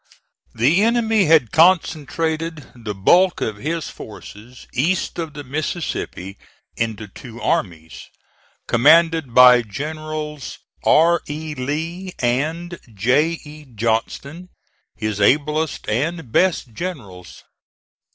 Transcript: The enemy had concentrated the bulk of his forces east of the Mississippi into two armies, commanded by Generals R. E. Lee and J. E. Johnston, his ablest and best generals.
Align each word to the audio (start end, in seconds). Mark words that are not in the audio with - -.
The 0.55 0.81
enemy 0.81 1.25
had 1.25 1.51
concentrated 1.51 2.65
the 2.73 2.95
bulk 2.95 3.39
of 3.39 3.57
his 3.57 3.87
forces 3.91 4.65
east 4.73 5.19
of 5.19 5.35
the 5.35 5.43
Mississippi 5.43 6.39
into 6.75 7.07
two 7.07 7.39
armies, 7.39 8.09
commanded 8.67 9.35
by 9.35 9.61
Generals 9.61 10.57
R. 10.83 11.21
E. 11.29 11.53
Lee 11.53 12.13
and 12.17 12.79
J. 12.91 13.39
E. 13.43 13.63
Johnston, 13.75 14.49
his 14.95 15.21
ablest 15.21 15.87
and 15.87 16.31
best 16.31 16.73
generals. 16.73 17.43